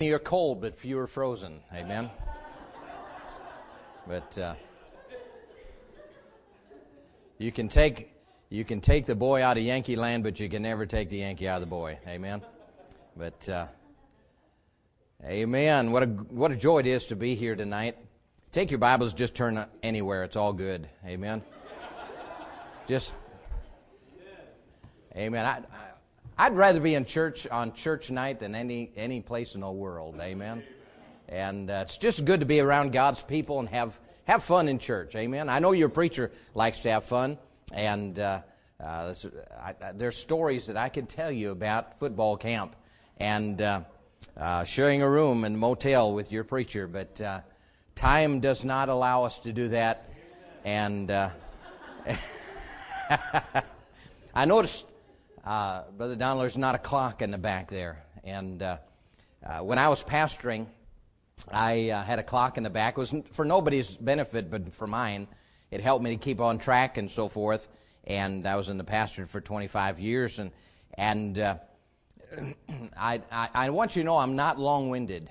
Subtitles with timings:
[0.00, 1.60] You're cold, but fewer frozen.
[1.72, 2.10] Amen.
[4.08, 4.54] But uh,
[7.38, 8.10] you can take
[8.50, 11.18] you can take the boy out of Yankee land, but you can never take the
[11.18, 11.96] Yankee out of the boy.
[12.08, 12.42] Amen.
[13.16, 13.66] But uh,
[15.24, 15.92] Amen.
[15.92, 17.96] What a what a joy it is to be here tonight.
[18.50, 20.24] Take your Bibles, just turn anywhere.
[20.24, 20.88] It's all good.
[21.06, 21.40] Amen.
[22.88, 23.14] Just
[25.16, 25.46] Amen.
[25.46, 25.62] I,
[26.36, 30.18] I'd rather be in church on church night than any any place in the world.
[30.20, 30.64] Amen.
[31.28, 34.80] And uh, it's just good to be around God's people and have have fun in
[34.80, 35.14] church.
[35.14, 35.48] Amen.
[35.48, 37.38] I know your preacher likes to have fun,
[37.72, 38.40] and uh,
[38.82, 39.14] uh,
[39.60, 42.74] I, I, there's stories that I can tell you about football camp
[43.18, 43.82] and uh,
[44.36, 46.88] uh, sharing a room in a motel with your preacher.
[46.88, 47.42] But uh,
[47.94, 50.10] time does not allow us to do that,
[50.64, 51.12] and
[54.34, 54.93] I noticed
[55.44, 58.02] uh, Brother Donald, there's not a clock in the back there.
[58.24, 58.78] And uh,
[59.44, 60.66] uh, when I was pastoring,
[61.50, 62.96] I uh, had a clock in the back.
[62.96, 65.28] It was for nobody's benefit, but for mine.
[65.70, 67.68] It helped me to keep on track and so forth.
[68.04, 70.38] And I was in the pastorate for 25 years.
[70.38, 70.50] And,
[70.96, 71.56] and uh,
[72.96, 75.30] I, I, I want you to know I'm not long winded.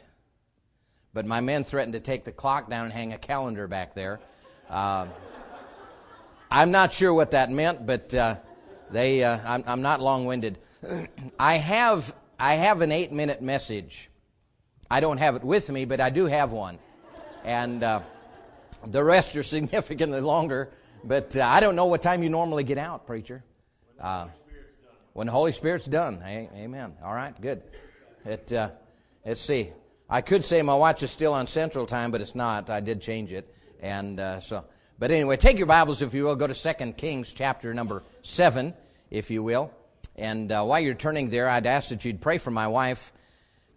[1.13, 4.19] But my men threatened to take the clock down and hang a calendar back there.
[4.69, 5.07] Uh,
[6.51, 8.13] I'm not sure what that meant, but
[8.93, 10.59] they, uh, I'm, I'm not long-winded.
[11.39, 14.11] I have, I have an eight-minute message.
[14.89, 16.77] I don't have it with me, but I do have one,
[17.43, 18.01] and uh,
[18.85, 20.69] the rest are significantly longer.
[21.03, 23.43] But uh, I don't know what time you normally get out, preacher.
[23.99, 24.27] Uh,
[25.13, 26.21] when the Holy Spirit's done.
[26.25, 26.93] amen.
[27.03, 27.63] All right, good.
[28.25, 28.69] It, uh,
[29.25, 29.71] let's see.
[30.07, 32.69] I could say my watch is still on Central Time, but it's not.
[32.69, 34.65] I did change it, and uh, so.
[34.99, 38.75] But anyway, take your Bibles, if you will, go to Second Kings chapter number 7
[39.13, 39.71] if you will.
[40.15, 43.13] And uh, while you're turning there, I'd ask that you'd pray for my wife.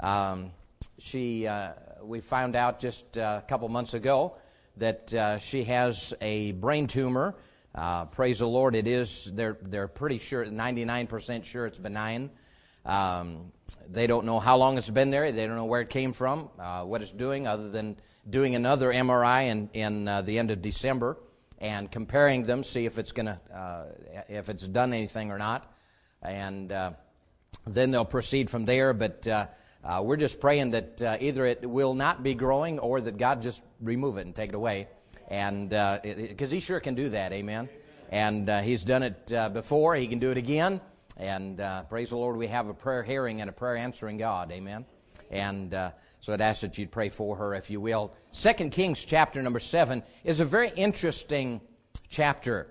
[0.00, 0.50] Um,
[0.98, 4.36] she, uh, we found out just uh, a couple months ago
[4.78, 7.34] that uh, she has a brain tumor.
[7.74, 9.30] Uh, praise the Lord, it is.
[9.34, 12.30] They're they're pretty sure, 99% sure it's benign.
[12.86, 13.52] Um,
[13.88, 15.30] they don't know how long it's been there.
[15.32, 17.96] They don't know where it came from, uh, what it's doing, other than
[18.30, 21.18] doing another MRI in in the end of December
[21.58, 23.86] and comparing them, see if it's going to uh,
[24.28, 25.72] if it's done anything or not,
[26.22, 26.92] and uh,
[27.66, 28.92] then they'll proceed from there.
[28.92, 29.46] But uh,
[29.84, 33.42] uh we're just praying that uh, either it will not be growing or that God
[33.42, 34.88] just remove it and take it away,
[35.28, 37.68] and because uh, He sure can do that, Amen.
[38.10, 40.80] And He's done it before; He can do it again.
[41.18, 44.84] And praise the Lord, we have a prayer hearing and a prayer answering God, Amen.
[45.30, 45.74] And
[46.20, 48.14] so I'd ask that you'd pray for her, if you will.
[48.32, 51.60] Second Kings chapter number seven is a very interesting
[52.08, 52.68] chapter.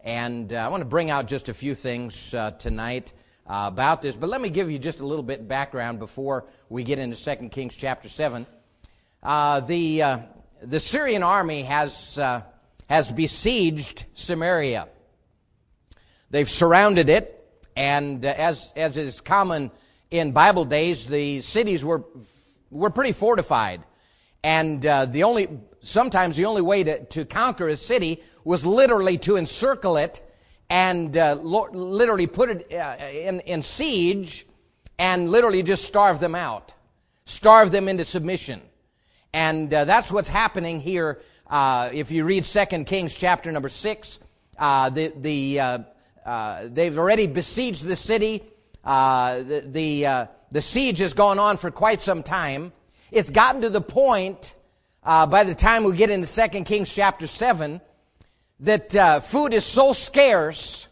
[0.00, 3.12] And uh, I want to bring out just a few things uh, tonight
[3.46, 4.16] uh, about this.
[4.16, 7.50] But let me give you just a little bit background before we get into Second
[7.50, 8.46] Kings chapter 7.
[9.22, 10.18] Uh, the, uh,
[10.62, 12.42] the Syrian army has, uh,
[12.88, 14.88] has besieged Samaria.
[16.30, 17.34] They've surrounded it,
[17.74, 19.70] and as, as is common
[20.10, 22.04] in Bible days, the cities were
[22.70, 23.82] we're pretty fortified.
[24.42, 25.48] And uh, the only,
[25.80, 30.22] sometimes the only way to, to conquer a city was literally to encircle it
[30.70, 34.46] and uh, lo- literally put it uh, in, in siege
[34.98, 36.74] and literally just starve them out,
[37.24, 38.62] starve them into submission.
[39.32, 41.20] And uh, that's what's happening here.
[41.46, 44.20] Uh, if you read Second Kings chapter number 6,
[44.58, 45.84] uh, the, the,
[46.70, 48.44] they've already besieged the city.
[48.84, 52.72] the, the the siege has gone on for quite some time.
[53.10, 54.54] It's gotten to the point,
[55.02, 57.80] uh, by the time we get into 2 Kings chapter 7,
[58.60, 60.88] that uh, food is so scarce,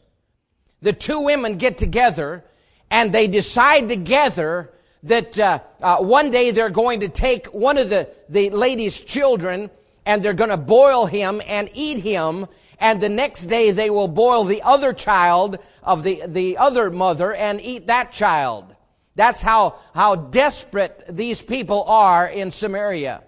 [0.80, 2.44] the two women get together
[2.90, 4.72] and they decide together
[5.02, 9.68] that uh, uh one day they're going to take one of the, the lady's children
[10.04, 12.46] and they're going to boil him and eat him
[12.78, 17.34] and the next day they will boil the other child of the, the other mother
[17.34, 18.75] and eat that child.
[19.16, 23.24] That's how, how desperate these people are in Samaria.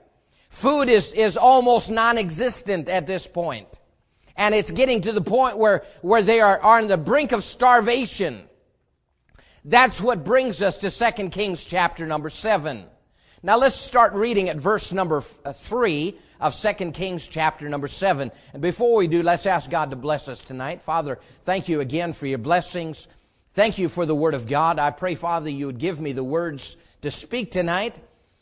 [0.50, 3.80] Food is, is almost non-existent at this point.
[4.36, 7.42] And it's getting to the point where, where they are, are on the brink of
[7.42, 8.44] starvation.
[9.64, 12.86] That's what brings us to 2 Kings chapter number 7.
[13.42, 18.30] Now let's start reading at verse number uh, 3 of 2 Kings chapter number 7.
[18.52, 20.82] And before we do, let's ask God to bless us tonight.
[20.82, 23.08] Father, thank you again for your blessings.
[23.58, 24.78] Thank you for the Word of God.
[24.78, 27.98] I pray, Father, you would give me the words to speak tonight.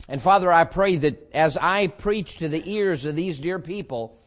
[0.07, 4.21] And Father, I pray that as I preach to the ears of these dear people,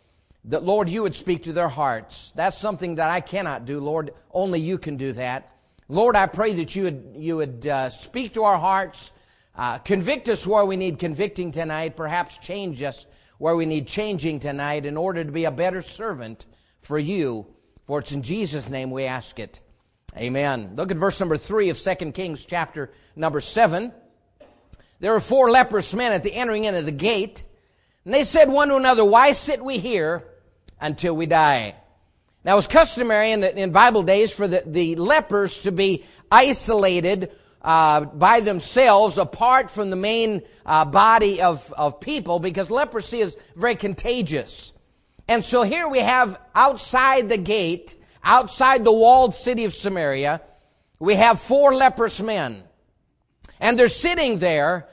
[0.47, 2.33] that Lord, you would speak to their hearts.
[2.35, 4.15] That's something that I cannot do, Lord.
[4.33, 5.55] Only you can do that.
[5.89, 9.13] Lord, I pray that you would, you would uh, speak to our hearts.
[9.55, 13.07] uh, convict us where we need convicting tonight, perhaps change us
[13.39, 16.47] where we need changing tonight in order to be a better servant
[16.81, 17.47] for you.
[17.85, 19.61] For it's in Jesus' name we ask it.
[20.17, 20.73] Amen.
[20.77, 23.93] Look at verse number three of 2 Kings chapter number seven.
[24.99, 27.45] There were four leprous men at the entering in of the gate,
[28.05, 30.25] and they said one to another, Why sit we here
[30.81, 31.77] until we die?
[32.45, 36.05] Now, it was customary in, the, in Bible days for the, the lepers to be
[36.31, 37.31] isolated
[37.63, 43.37] uh, by themselves apart from the main uh, body of, of people because leprosy is
[43.57, 44.73] very contagious.
[45.29, 50.41] And so here we have outside the gate, outside the walled city of Samaria,
[50.99, 52.63] we have four leprous men.
[53.59, 54.89] And they're sitting there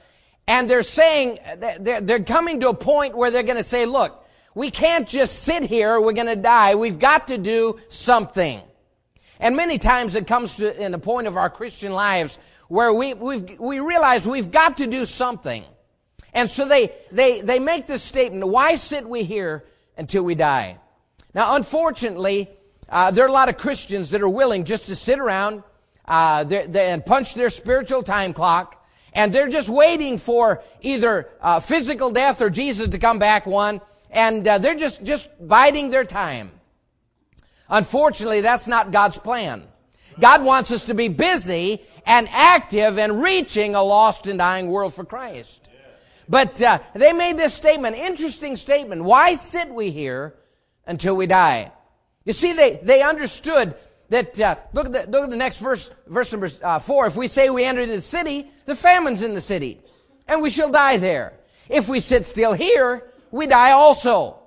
[0.47, 1.39] and they're saying,
[1.79, 4.25] they're coming to a point where they're going to say, look,
[4.55, 6.75] we can't just sit here, we're going to die.
[6.75, 8.61] We've got to do something.
[9.39, 12.39] And many times it comes to in the point of our Christian lives
[12.69, 15.63] where we we we realize we've got to do something.
[16.33, 19.63] And so they they they make this statement, why sit we here
[19.95, 20.79] until we die?
[21.33, 22.49] Now unfortunately,
[22.89, 25.63] uh, there are a lot of Christians that are willing just to sit around
[26.05, 32.11] uh, and punch their spiritual time clock and they're just waiting for either uh, physical
[32.11, 33.81] death or Jesus to come back one
[34.11, 36.51] and uh, they're just, just biding their time.
[37.69, 39.67] Unfortunately, that's not God's plan.
[40.19, 44.93] God wants us to be busy and active and reaching a lost and dying world
[44.93, 45.67] for Christ.
[46.29, 49.03] But uh, they made this statement, interesting statement.
[49.03, 50.35] Why sit we here
[50.85, 51.71] until we die?
[52.27, 53.73] You see, they, they understood
[54.09, 57.07] that, uh, look, at the, look at the next verse, verse number uh, four.
[57.07, 59.79] If we say we enter the city, the famine's in the city,
[60.27, 61.39] and we shall die there.
[61.69, 64.39] If we sit still here, we die also.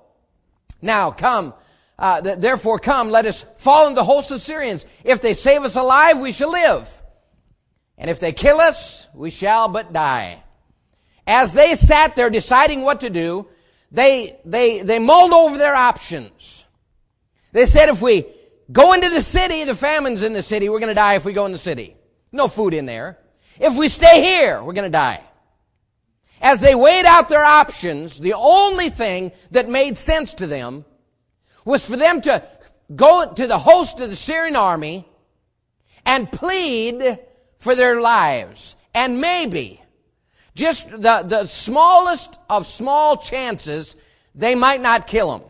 [0.82, 1.54] Now come,
[1.98, 4.84] uh, th- therefore come, let us fall in the host of Syrians.
[5.02, 6.86] If they save us alive, we shall live.
[7.96, 10.42] And if they kill us, we shall but die.
[11.26, 13.48] As they sat there deciding what to do,
[13.90, 16.59] they, they, they mulled over their options.
[17.52, 18.26] They said if we
[18.70, 21.32] go into the city, the famine's in the city, we're going to die if we
[21.32, 21.97] go in the city.
[22.32, 23.19] No food in there.
[23.58, 25.23] If we stay here, we're going to die.
[26.41, 30.85] As they weighed out their options, the only thing that made sense to them
[31.64, 32.43] was for them to
[32.94, 35.06] go to the host of the Syrian army
[36.06, 37.19] and plead
[37.58, 38.76] for their lives.
[38.94, 39.82] And maybe,
[40.55, 43.97] just the, the smallest of small chances,
[44.35, 45.50] they might not kill them.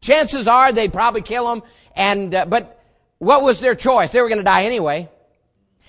[0.00, 1.62] Chances are they'd probably kill them,
[1.94, 2.82] and, uh, but
[3.18, 4.12] what was their choice?
[4.12, 5.08] They were going to die anyway.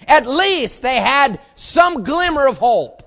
[0.08, 3.04] At least they had some glimmer of hope.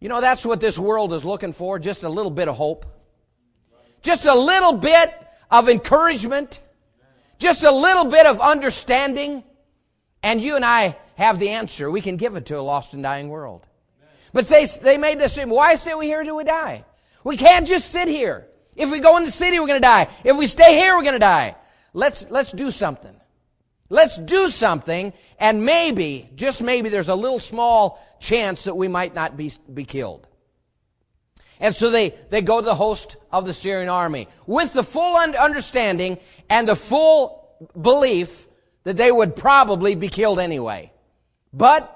[0.00, 2.84] You know, that's what this world is looking for just a little bit of hope,
[4.02, 5.10] just a little bit
[5.50, 6.60] of encouragement,
[7.38, 9.42] just a little bit of understanding.
[10.22, 11.90] And you and I have the answer.
[11.90, 13.66] We can give it to a lost and dying world.
[14.32, 16.84] But they, they made this statement why sit we here till we die?
[17.24, 18.46] We can't just sit here.
[18.76, 20.08] If we go in the city, we're going to die.
[20.22, 21.56] If we stay here, we're going to die.
[21.94, 23.14] Let's, let's do something.
[23.88, 29.14] Let's do something, and maybe, just maybe, there's a little small chance that we might
[29.14, 30.26] not be, be killed.
[31.60, 35.16] And so they, they go to the host of the Syrian army with the full
[35.16, 36.18] understanding
[36.50, 37.48] and the full
[37.80, 38.46] belief
[38.82, 40.92] that they would probably be killed anyway.
[41.52, 41.92] But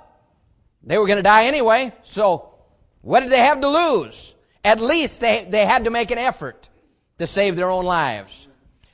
[0.83, 2.55] they were going to die anyway, so
[3.03, 4.35] what did they have to lose?
[4.64, 6.70] At least they, they had to make an effort
[7.21, 8.49] to save their own lives.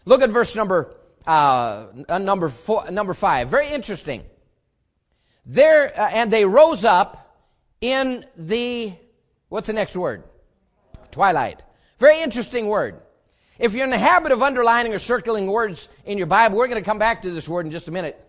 [0.04, 0.94] Look at verse number
[1.26, 3.48] uh, number four, number five.
[3.48, 4.24] Very interesting.
[5.44, 7.40] There, uh, and they rose up
[7.80, 8.92] in the,
[9.48, 10.24] what's the next word?
[11.10, 11.62] Twilight.
[11.98, 13.00] Very interesting word.
[13.58, 16.82] If you're in the habit of underlining or circling words in your Bible, we're going
[16.82, 18.20] to come back to this word in just a minute.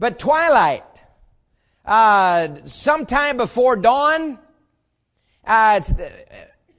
[0.00, 1.04] But twilight,
[1.84, 4.38] uh, sometime before dawn,
[5.46, 5.80] uh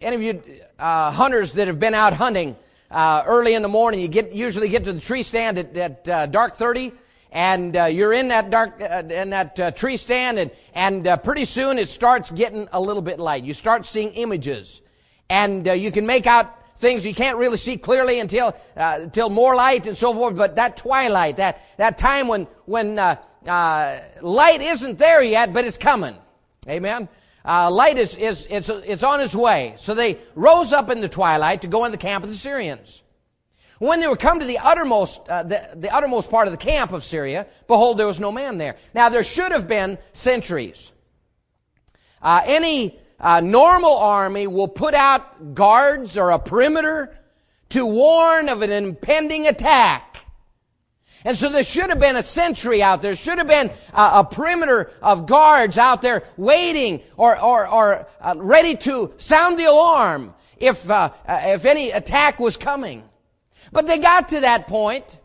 [0.02, 0.42] any of you
[0.80, 2.56] uh, hunters that have been out hunting,
[2.92, 4.00] uh, early in the morning.
[4.00, 6.92] You get usually get to the tree stand at, at uh, dark thirty,
[7.32, 11.46] and uh, you're in that dark uh, in that uh, tree stand, and and pretty
[11.46, 13.44] soon it starts getting a little bit light.
[13.44, 14.82] You start seeing images,
[15.30, 19.88] and you can make out things you can't really see clearly until until more light
[19.88, 20.36] and so forth.
[20.36, 22.96] But that twilight, that that time when when
[24.22, 26.16] light isn't there yet, but it's coming.
[26.68, 27.08] Amen.
[27.46, 29.75] Uh, light is, is it's, it's on its way.
[29.78, 33.04] So they rose up in the twilight to go in the camp of the Syrians.
[33.78, 36.92] When they were come to the uttermost, uh, the, the uttermost part of the camp
[36.92, 38.78] of Syria, behold, there was no man there.
[38.94, 40.92] Now there should have been sentries.
[42.22, 47.16] Uh, any uh, normal army will put out guards or a perimeter
[47.70, 50.15] to warn of an impending attack.
[51.25, 53.15] And so there should have been a sentry out there.
[53.15, 58.36] Should have been a, a perimeter of guards out there waiting or, or, or uh,
[58.38, 63.03] ready to sound the alarm if, uh, uh, if any attack was coming.
[63.72, 65.17] But they got to that point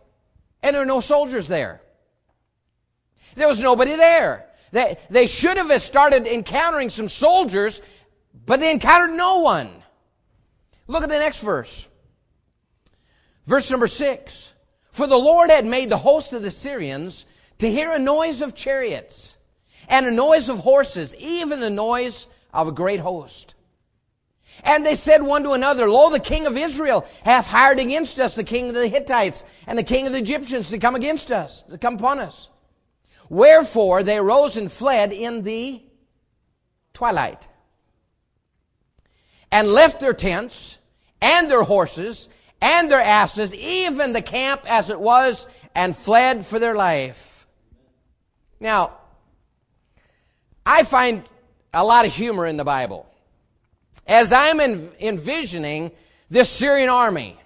[0.63, 1.83] and there were no soldiers there.
[3.35, 4.47] There was nobody there.
[4.73, 7.83] They, they should have started encountering some soldiers,
[8.47, 9.71] but they encountered no one.
[10.87, 11.87] Look at the next verse.
[13.45, 14.55] Verse number six.
[14.93, 17.27] For the Lord had made the host of the Syrians
[17.59, 19.37] to hear a noise of chariots
[19.89, 23.55] and a noise of horses, even the noise of a great host.
[24.65, 28.35] And they said one to another, Lo, the king of Israel hath hired against us
[28.35, 31.63] the king of the Hittites and the king of the Egyptians to come against us,
[31.63, 32.49] to come upon us.
[33.29, 35.83] Wherefore they arose and fled in the
[36.93, 37.49] twilight
[39.53, 40.79] and left their tents
[41.23, 42.29] and their horses
[42.61, 47.47] and their asses, even the camp as it was, and fled for their life.
[48.59, 48.99] Now,
[50.67, 51.25] I find
[51.73, 53.07] a lot of humor in the Bible.
[54.07, 55.93] As I'm envisioning
[56.29, 57.39] this Syrian army,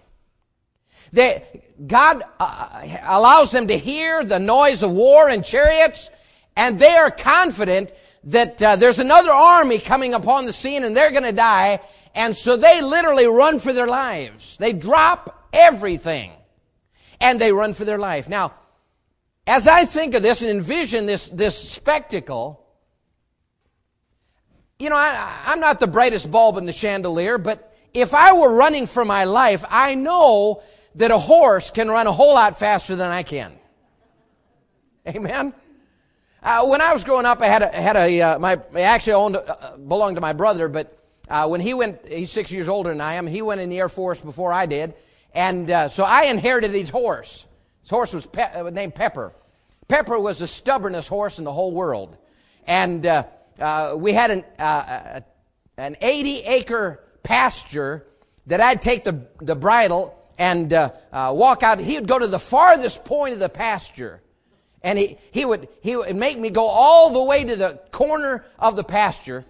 [1.12, 1.44] they,
[1.86, 6.10] God uh, allows them to hear the noise of war and chariots,
[6.56, 7.92] and they are confident
[8.24, 11.80] that uh, there's another army coming upon the scene and they're going to die,
[12.14, 14.56] and so they literally run for their lives.
[14.58, 16.32] They drop everything
[17.20, 18.28] and they run for their life.
[18.28, 18.54] Now,
[19.46, 22.64] as I think of this and envision this, this spectacle,
[24.78, 28.54] you know, I, I'm not the brightest bulb in the chandelier, but if I were
[28.54, 30.62] running for my life, I know
[30.96, 33.58] that a horse can run a whole lot faster than I can.
[35.06, 35.52] Amen?
[36.42, 39.36] Uh, when I was growing up, I had a, had a uh, my, actually owned,
[39.36, 43.00] uh, belonged to my brother, but uh, when he went, he's six years older than
[43.00, 43.26] I am.
[43.26, 44.94] He went in the Air Force before I did,
[45.32, 47.46] and uh, so I inherited his horse.
[47.80, 49.32] His horse was Pe- uh, named Pepper.
[49.88, 52.16] Pepper was the stubbornest horse in the whole world,
[52.66, 53.24] and uh,
[53.58, 55.20] uh, we had an uh,
[55.76, 58.06] an 80 acre pasture
[58.46, 60.72] that I'd take the the bridle and
[61.12, 61.78] walk out.
[61.78, 64.20] He would go to the farthest point of the pasture.
[64.82, 68.44] And he, he, would, he would make me go all the way to the corner
[68.58, 69.46] of the pasture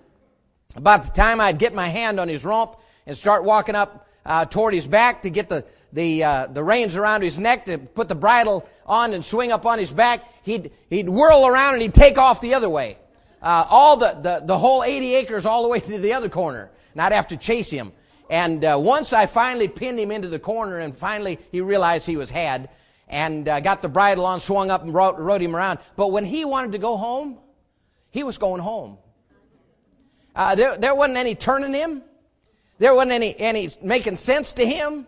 [0.76, 4.44] about the time I'd get my hand on his rump and start walking up uh,
[4.44, 8.08] toward his back to get the the uh, the reins around his neck to put
[8.08, 11.94] the bridle on and swing up on his back, he'd he'd whirl around and he'd
[11.94, 12.98] take off the other way,
[13.40, 16.70] uh, all the, the the whole 80 acres all the way to the other corner,
[16.92, 17.92] and I'd have to chase him.
[18.28, 22.16] And uh, once I finally pinned him into the corner, and finally he realized he
[22.16, 22.70] was had,
[23.06, 25.78] and uh, got the bridle on, swung up and rode, rode him around.
[25.94, 27.38] But when he wanted to go home,
[28.10, 28.98] he was going home.
[30.34, 32.02] Uh, there, there wasn't any turning him.
[32.78, 35.06] There wasn't any, any making sense to him.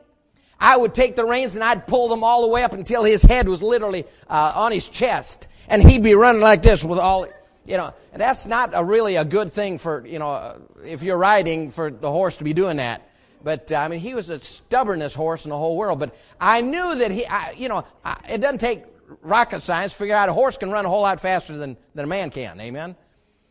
[0.58, 3.22] I would take the reins and I'd pull them all the way up until his
[3.22, 5.48] head was literally uh, on his chest.
[5.68, 7.26] And he'd be running like this with all,
[7.66, 11.02] you know, and that's not a really a good thing for, you know, uh, if
[11.02, 13.02] you're riding for the horse to be doing that.
[13.42, 15.98] But, uh, I mean, he was the stubbornest horse in the whole world.
[15.98, 18.84] But I knew that he, I, you know, I, it doesn't take
[19.22, 22.04] rocket science to figure out a horse can run a whole lot faster than, than
[22.04, 22.58] a man can.
[22.60, 22.96] Amen?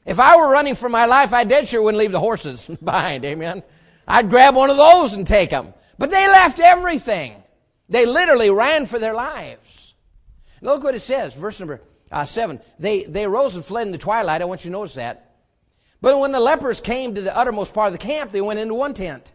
[0.05, 3.25] If I were running for my life, I dead sure wouldn't leave the horses behind.
[3.25, 3.63] Amen.
[4.07, 5.73] I'd grab one of those and take them.
[5.97, 7.41] But they left everything.
[7.89, 9.95] They literally ran for their lives.
[10.61, 11.81] Look what it says, verse number
[12.11, 12.59] uh, 7.
[12.79, 14.41] They, they rose and fled in the twilight.
[14.41, 15.35] I want you to notice that.
[16.01, 18.75] But when the lepers came to the uttermost part of the camp, they went into
[18.75, 19.31] one tent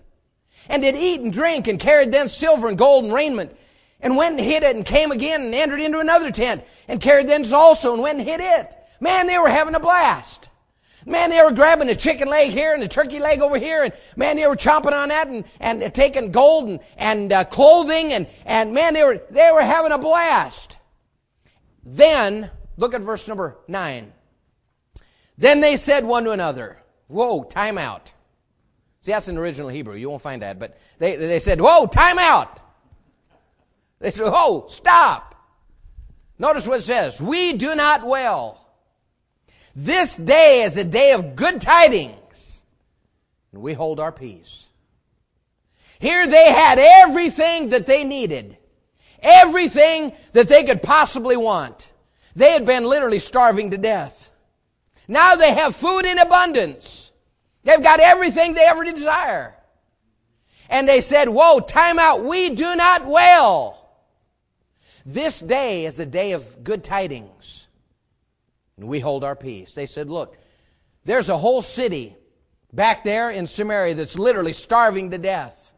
[0.69, 3.57] and did eat and drink and carried thence silver and gold and raiment
[4.01, 7.27] and went and hid it and came again and entered into another tent and carried
[7.27, 8.77] thence also and went and hid it.
[9.01, 10.50] Man, they were having a blast.
[11.07, 13.93] Man, they were grabbing the chicken leg here and the turkey leg over here, and
[14.17, 18.27] man, they were chomping on that and, and taking gold and, and uh, clothing, and,
[18.45, 20.77] and man, they were, they were having a blast.
[21.85, 24.13] Then, look at verse number 9.
[25.39, 26.77] Then they said one to another,
[27.09, 28.13] Whoa, time out.
[29.03, 29.95] See, that's in original Hebrew.
[29.95, 30.59] You won't find that.
[30.59, 32.61] But they, they said, Whoa, time out.
[33.99, 35.35] They said, Whoa, stop.
[36.39, 37.21] Notice what it says.
[37.21, 38.60] We do not well.
[39.75, 42.65] This day is a day of good tidings,
[43.53, 44.69] and we hold our peace.
[46.01, 48.57] Here they had everything that they needed,
[49.23, 51.91] everything that they could possibly want.
[52.35, 54.33] They had been literally starving to death.
[55.07, 57.13] Now they have food in abundance.
[57.65, 59.55] They've got everything they ever desire.
[60.69, 62.25] And they said, Whoa, time out.
[62.25, 63.77] We do not wail.
[65.05, 67.60] This day is a day of good tidings
[68.81, 69.73] and we hold our peace.
[69.75, 70.39] They said, Look,
[71.05, 72.17] there's a whole city
[72.73, 75.75] back there in Samaria that's literally starving to death.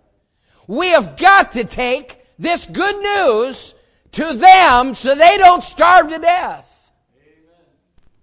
[0.69, 3.75] We have got to take this good news
[4.13, 6.93] to them so they don't starve to death.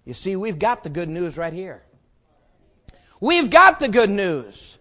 [0.06, 1.82] You see, we've got the good news right here.
[3.20, 4.78] We've got the good news.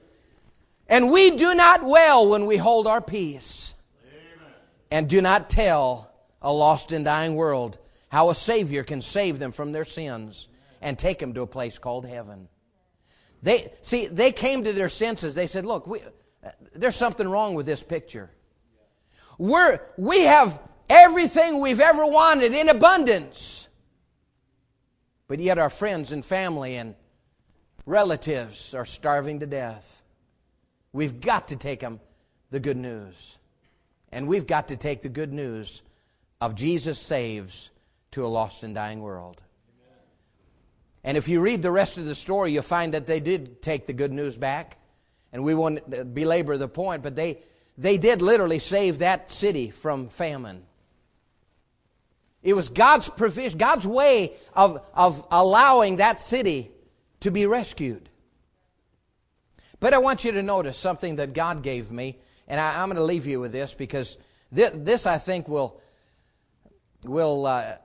[0.88, 3.74] And we do not well when we hold our peace
[4.90, 6.10] and do not tell
[6.42, 7.78] a lost and dying world
[8.10, 10.48] how a Savior can save them from their sins
[10.82, 12.48] and take them to a place called heaven.
[13.42, 15.36] They, see, they came to their senses.
[15.36, 16.02] They said, Look, we,
[16.44, 18.30] uh, there's something wrong with this picture.
[19.38, 23.68] We're, we have everything we've ever wanted in abundance.
[25.28, 26.96] But yet our friends and family and
[27.86, 30.04] relatives are starving to death.
[30.92, 32.00] We've got to take them
[32.50, 33.38] the good news.
[34.12, 35.84] And we've got to take the good news
[36.42, 37.70] of Jesus saves
[38.12, 39.44] to a lost and dying world.
[41.04, 43.86] And if you read the rest of the story, you'll find that they did take
[43.86, 44.78] the good news back.
[45.32, 47.40] And we won't belabor the point, but they,
[47.78, 50.64] they did literally save that city from famine.
[52.42, 56.72] It was God's provision, God's way of, of allowing that city
[57.20, 58.10] to be rescued.
[59.80, 62.98] But I want you to notice something that God gave me, and I, am going
[62.98, 64.18] to leave you with this because
[64.52, 65.80] this, this I think will,
[67.04, 67.76] will uh,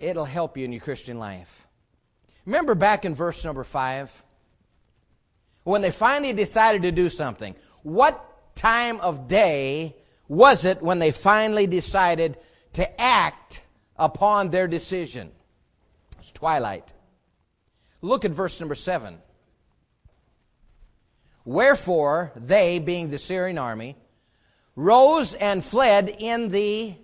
[0.00, 1.66] it'll help you in your Christian life.
[2.44, 4.24] Remember back in verse number five,
[5.64, 7.56] when they finally decided to do something.
[7.82, 9.96] What time of day
[10.28, 12.38] was it when they finally decided
[12.74, 13.62] to act
[13.96, 15.32] upon their decision?
[16.20, 16.92] It's twilight.
[18.00, 19.18] Look at verse number seven.
[21.44, 23.96] Wherefore they, being the Syrian army,
[24.76, 26.94] rose and fled in the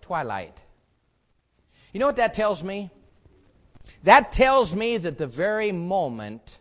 [0.00, 0.64] twilight.
[1.96, 2.90] You know what that tells me?
[4.02, 6.58] That tells me that the very moment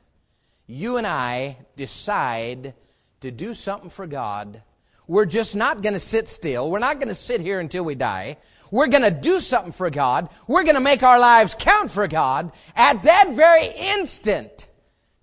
[0.66, 2.74] you and I decide
[3.20, 4.62] to do something for God,
[5.08, 6.72] we're just not going to sit still.
[6.72, 8.38] We're not going to sit here until we die.
[8.72, 10.30] We're going to do something for God.
[10.48, 12.54] We're going to make our lives count for God.
[12.74, 14.70] At that very instant,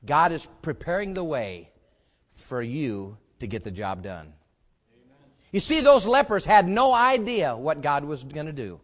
[0.05, 1.71] God is preparing the way
[2.33, 4.35] for you to get the job done.
[5.53, 8.79] You see, those lepers had no idea what God was going to do.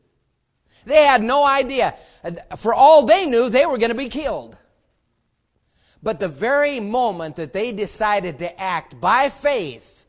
[0.84, 1.94] They had no idea.
[2.56, 4.56] For all they knew, they were going to be killed.
[6.02, 10.06] But the very moment that they decided to act by faith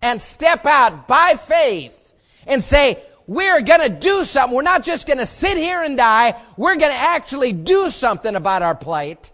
[0.00, 2.14] and step out by faith
[2.46, 4.56] and say, we're going to do something.
[4.56, 6.40] We're not just going to sit here and die.
[6.56, 9.32] We're going to actually do something about our plight.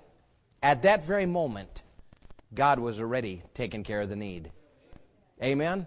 [0.62, 1.82] At that very moment,
[2.52, 4.50] God was already taking care of the need.
[5.42, 5.86] Amen?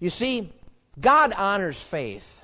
[0.00, 0.52] You see,
[1.00, 2.41] God honors faith.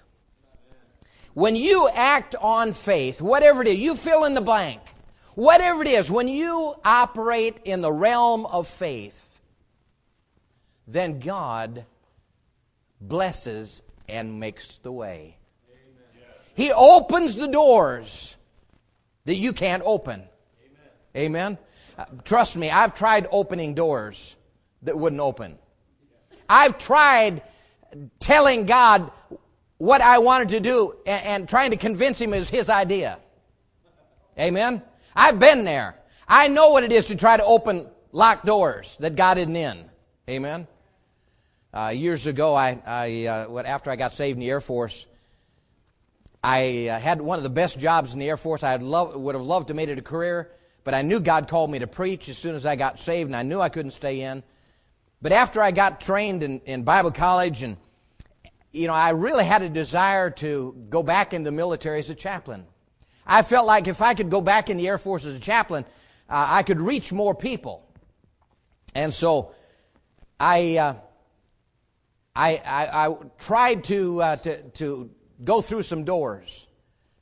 [1.39, 4.81] When you act on faith, whatever it is, you fill in the blank.
[5.37, 9.41] Whatever it is, when you operate in the realm of faith,
[10.89, 11.85] then God
[13.01, 15.37] blesses and makes the way.
[16.57, 18.37] He opens the doors
[19.25, 20.25] that you can't open.
[21.17, 21.57] Amen.
[21.97, 24.35] Uh, trust me, I've tried opening doors
[24.83, 25.57] that wouldn't open.
[26.49, 27.43] I've tried
[28.19, 29.13] telling God
[29.79, 33.19] what I wanted to do and, and trying to convince him is his idea.
[34.39, 34.83] Amen?
[35.15, 35.97] I've been there.
[36.29, 39.85] I know what it is to try to open locked doors that God isn't in.
[40.29, 40.67] Amen?
[41.73, 45.07] Uh, years ago, I, I uh, after I got saved in the Air Force,
[46.43, 48.63] I uh, had one of the best jobs in the Air Force.
[48.63, 50.51] I would have loved to made it a career,
[50.85, 53.37] but I knew God called me to preach as soon as I got saved, and
[53.37, 54.43] I knew I couldn't stay in.
[55.21, 57.77] But after I got trained in, in Bible college and
[58.73, 62.15] you know, I really had a desire to go back in the military as a
[62.15, 62.67] chaplain.
[63.27, 65.85] I felt like if I could go back in the Air Force as a chaplain,
[66.29, 67.87] uh, I could reach more people.
[68.95, 69.55] And so
[70.41, 70.95] I, uh,
[72.35, 75.11] I, I, I, tried to, uh, to, to
[75.45, 76.67] go through some doors.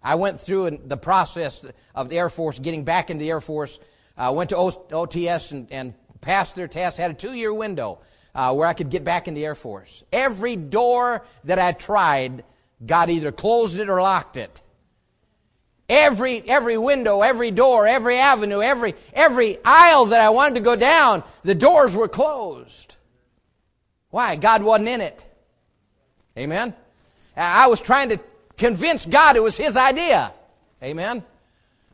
[0.02, 3.78] I went through the process of the Air Force, getting back in the Air Force.
[4.16, 8.00] I went to OTS and, and passed their test, had a two year window
[8.36, 10.04] uh, where I could get back in the Air Force.
[10.12, 12.44] Every door that I tried,
[12.84, 14.62] God either closed it or locked it.
[15.88, 20.76] Every, every window, every door, every avenue, every, every aisle that I wanted to go
[20.76, 22.96] down, the doors were closed.
[24.10, 24.36] Why?
[24.36, 25.24] God wasn't in it.
[26.36, 26.74] Amen?
[27.36, 28.20] I was trying to
[28.58, 30.34] convince God it was His idea.
[30.82, 31.24] Amen?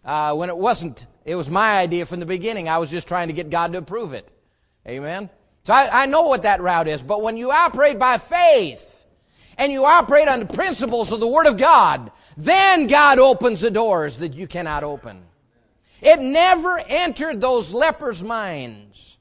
[0.04, 2.68] Uh, when it wasn't, it was my idea from the beginning.
[2.68, 4.28] I was just trying to get God to approve it.
[4.88, 5.30] Amen?
[5.64, 7.02] So I, I know what that route is.
[7.02, 9.04] But when you operate by faith
[9.58, 13.70] and you operate on the principles of the Word of God, then God opens the
[13.70, 15.22] doors that you cannot open.
[16.00, 19.18] It never entered those lepers' minds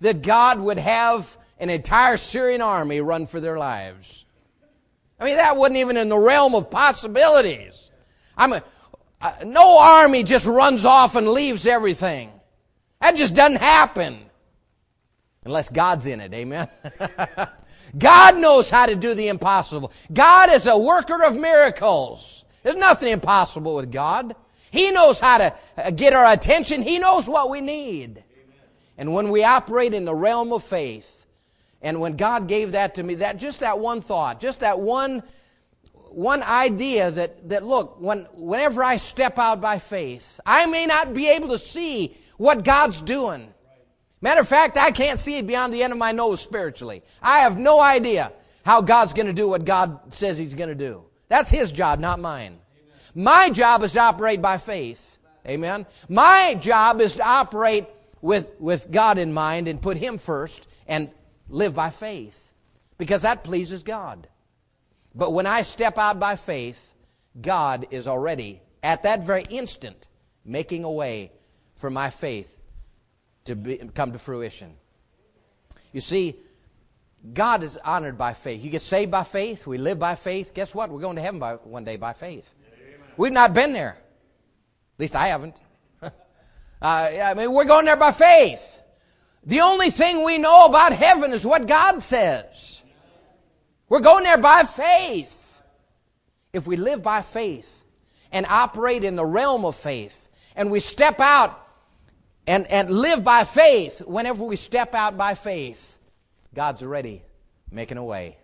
[0.00, 4.24] that God would have an entire Syrian army run for their lives.
[5.20, 7.90] I mean, that wasn't even in the realm of possibilities.
[8.36, 8.62] I mean,
[9.20, 12.30] uh, no army just runs off and leaves everything.
[13.00, 14.27] That just doesn't happen.
[15.48, 16.68] Unless God's in it, amen?
[17.98, 19.94] God knows how to do the impossible.
[20.12, 22.44] God is a worker of miracles.
[22.62, 24.36] There's nothing impossible with God.
[24.70, 26.82] He knows how to uh, get our attention.
[26.82, 28.22] He knows what we need.
[28.98, 31.24] And when we operate in the realm of faith,
[31.80, 35.22] and when God gave that to me, that just that one thought, just that one
[36.10, 41.14] one idea that, that look, when, whenever I step out by faith, I may not
[41.14, 43.54] be able to see what God's doing.
[44.20, 47.02] Matter of fact, I can't see beyond the end of my nose spiritually.
[47.22, 48.32] I have no idea
[48.64, 51.04] how God's going to do what God says He's going to do.
[51.28, 52.58] That's His job, not mine.
[53.14, 55.18] My job is to operate by faith.
[55.46, 55.86] Amen.
[56.08, 57.86] My job is to operate
[58.20, 61.10] with, with God in mind and put Him first and
[61.48, 62.54] live by faith
[62.98, 64.28] because that pleases God.
[65.14, 66.94] But when I step out by faith,
[67.40, 70.08] God is already, at that very instant,
[70.44, 71.32] making a way
[71.76, 72.57] for my faith
[73.48, 74.74] to be, come to fruition.
[75.92, 76.36] You see,
[77.32, 78.62] God is honored by faith.
[78.62, 79.66] You get saved by faith.
[79.66, 80.54] We live by faith.
[80.54, 80.90] Guess what?
[80.90, 82.54] We're going to heaven by, one day by faith.
[82.72, 83.00] Amen.
[83.16, 83.98] We've not been there.
[83.98, 85.60] At least I haven't.
[86.02, 86.10] uh,
[86.80, 88.82] I mean, we're going there by faith.
[89.44, 92.82] The only thing we know about heaven is what God says.
[93.88, 95.62] We're going there by faith.
[96.52, 97.84] If we live by faith
[98.30, 101.67] and operate in the realm of faith, and we step out
[102.48, 105.98] and, and live by faith, whenever we step out by faith,
[106.54, 107.22] God's already
[107.70, 108.38] making a way.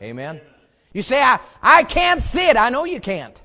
[0.00, 0.40] Amen?
[0.92, 2.56] You say, I, I can't see it.
[2.56, 3.40] I know you can't.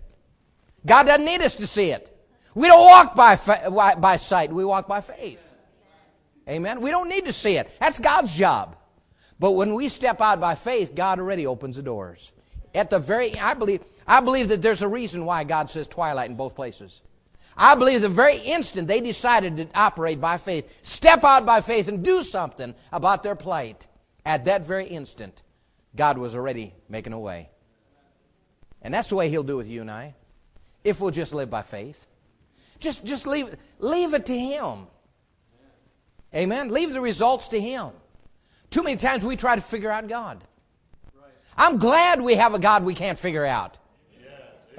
[0.86, 2.16] God doesn't need us to see it.
[2.54, 5.42] We don't walk by, by sight, we walk by faith.
[6.48, 6.80] Amen?
[6.80, 7.70] We don't need to see it.
[7.80, 8.76] That's God's job.
[9.40, 12.32] But when we step out by faith, God already opens the doors.
[12.76, 16.30] At the very, I believe, I believe that there's a reason why God says twilight
[16.30, 17.02] in both places.
[17.58, 21.88] I believe the very instant they decided to operate by faith, step out by faith
[21.88, 23.88] and do something about their plight,
[24.26, 25.42] at that very instant,
[25.96, 27.50] God was already making a way.
[28.82, 30.16] And that's the way He'll do with you and I,
[30.84, 32.08] if we'll just live by faith.
[32.80, 34.88] Just, just leave, leave it to Him.
[36.36, 36.70] Amen?
[36.70, 37.90] Leave the results to Him.
[38.70, 40.44] Too many times we try to figure out God.
[41.58, 43.80] I'm glad we have a God we can't figure out.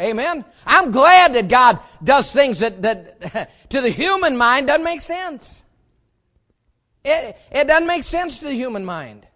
[0.00, 0.44] Amen.
[0.64, 5.62] I'm glad that God does things that, that to the human mind doesn't make sense.
[7.04, 9.26] It, it doesn't make sense to the human mind.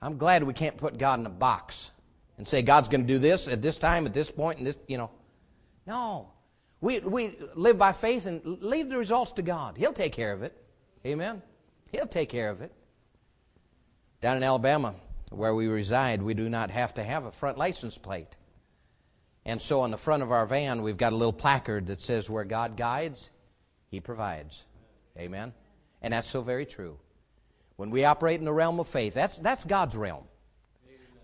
[0.00, 1.90] I'm glad we can't put God in a box
[2.38, 4.78] and say God's going to do this at this time, at this point, and this,
[4.86, 5.10] you know.
[5.86, 6.30] No.
[6.80, 9.76] We, we live by faith and leave the results to God.
[9.76, 10.56] He'll take care of it.
[11.04, 11.42] Amen.
[11.92, 12.72] He'll take care of it.
[14.22, 14.94] Down in Alabama,
[15.30, 18.36] where we reside, we do not have to have a front license plate.
[19.44, 22.28] And so on the front of our van, we've got a little placard that says,
[22.28, 23.30] Where God guides,
[23.88, 24.64] He provides.
[25.18, 25.52] Amen?
[26.02, 26.98] And that's so very true.
[27.76, 30.24] When we operate in the realm of faith, that's, that's God's realm.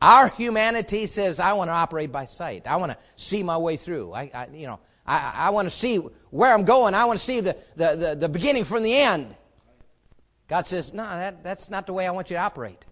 [0.01, 2.67] Our humanity says, I want to operate by sight.
[2.67, 4.15] I want to see my way through.
[4.15, 5.99] I, I you know, I, I want to see
[6.31, 6.95] where I'm going.
[6.95, 9.35] I want to see the, the, the, the beginning from the end.
[10.49, 12.86] God says, No, that, that's not the way I want you to operate.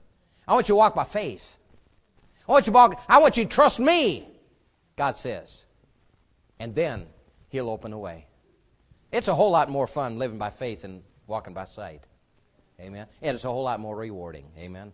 [0.47, 1.59] I want you to walk by faith.
[2.49, 4.29] I want you to walk, I want you to trust me,
[4.97, 5.65] God says.
[6.59, 7.07] And then
[7.49, 8.27] He'll open the way.
[9.13, 12.07] It's a whole lot more fun living by faith than walking by sight.
[12.81, 13.07] Amen.
[13.23, 14.47] And it's a whole lot more rewarding.
[14.59, 14.93] Amen.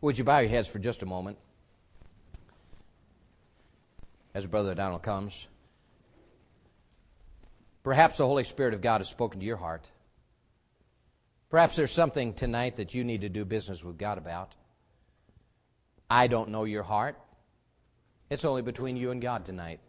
[0.00, 1.38] Would you bow your heads for just a moment?
[4.34, 5.48] As Brother Donald comes.
[7.82, 9.88] Perhaps the Holy Spirit of God has spoken to your heart.
[11.50, 14.54] Perhaps there's something tonight that you need to do business with God about.
[16.10, 17.16] I don't know your heart.
[18.30, 19.80] It's only between you and God tonight.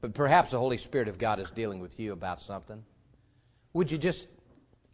[0.00, 2.84] But perhaps the Holy Spirit of God is dealing with you about something.
[3.72, 4.28] Would you just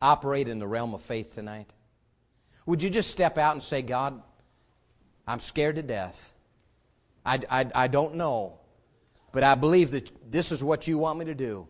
[0.00, 1.72] operate in the realm of faith tonight?
[2.66, 4.20] Would you just step out and say, God,
[5.26, 6.32] I'm scared to death.
[7.24, 8.60] I, I, I don't know,
[9.32, 11.66] but I believe that this is what you want me to do,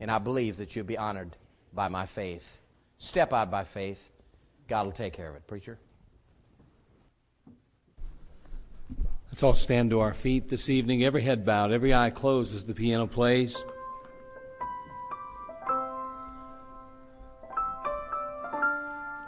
[0.00, 1.36] and I believe that you'll be honored
[1.74, 2.60] by my faith.
[3.00, 4.10] Step out by faith.
[4.68, 5.44] God will take care of it.
[5.46, 5.78] Preacher?
[9.28, 12.66] Let's all stand to our feet this evening, every head bowed, every eye closed as
[12.66, 13.64] the piano plays.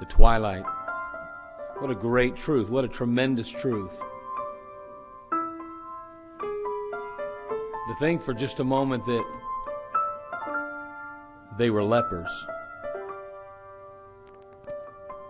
[0.00, 0.64] The twilight.
[1.78, 2.68] What a great truth.
[2.68, 3.98] What a tremendous truth.
[5.30, 5.38] To
[7.98, 9.24] think for just a moment that
[11.56, 12.30] they were lepers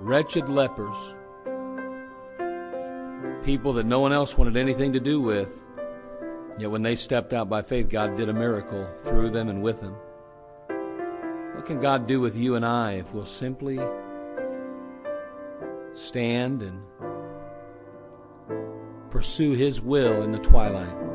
[0.03, 0.97] wretched lepers
[3.45, 5.61] people that no one else wanted anything to do with.
[6.59, 9.81] Yet when they stepped out by faith, God did a miracle through them and with
[9.81, 9.95] them.
[11.55, 13.81] What can God do with you and I if we'll simply
[15.95, 16.83] stand and
[19.11, 21.12] pursue His will in the twilight?